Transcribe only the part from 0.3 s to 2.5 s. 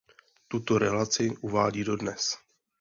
Tuto relaci uvádí dodnes.